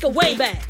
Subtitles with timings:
[0.00, 0.69] take a way back.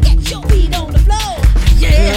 [0.00, 1.36] Get your feet on the floor.
[1.76, 2.16] Yeah.